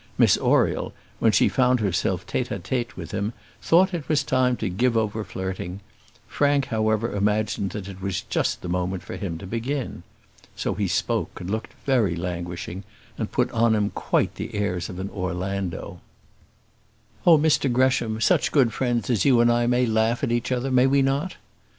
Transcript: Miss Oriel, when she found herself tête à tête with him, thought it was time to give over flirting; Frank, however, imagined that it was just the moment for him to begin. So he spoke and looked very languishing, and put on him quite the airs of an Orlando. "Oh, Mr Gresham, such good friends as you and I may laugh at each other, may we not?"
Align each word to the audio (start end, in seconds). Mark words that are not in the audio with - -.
Miss 0.17 0.35
Oriel, 0.35 0.93
when 1.19 1.31
she 1.31 1.47
found 1.47 1.79
herself 1.79 2.25
tête 2.25 2.47
à 2.47 2.59
tête 2.59 2.95
with 2.95 3.11
him, 3.11 3.33
thought 3.61 3.93
it 3.93 4.09
was 4.09 4.23
time 4.23 4.57
to 4.57 4.67
give 4.67 4.97
over 4.97 5.23
flirting; 5.23 5.79
Frank, 6.27 6.65
however, 6.73 7.15
imagined 7.15 7.69
that 7.69 7.87
it 7.87 8.01
was 8.01 8.21
just 8.21 8.63
the 8.63 8.67
moment 8.67 9.03
for 9.03 9.15
him 9.15 9.37
to 9.37 9.45
begin. 9.45 10.01
So 10.55 10.73
he 10.73 10.87
spoke 10.87 11.39
and 11.39 11.51
looked 11.51 11.73
very 11.85 12.15
languishing, 12.15 12.83
and 13.15 13.31
put 13.31 13.51
on 13.51 13.75
him 13.75 13.91
quite 13.91 14.33
the 14.33 14.55
airs 14.55 14.89
of 14.89 14.97
an 14.97 15.11
Orlando. 15.11 16.01
"Oh, 17.23 17.37
Mr 17.37 17.71
Gresham, 17.71 18.19
such 18.19 18.51
good 18.51 18.73
friends 18.73 19.07
as 19.11 19.23
you 19.23 19.39
and 19.39 19.51
I 19.51 19.67
may 19.67 19.85
laugh 19.85 20.23
at 20.23 20.31
each 20.31 20.51
other, 20.51 20.71
may 20.71 20.87
we 20.87 21.03
not?" 21.03 21.35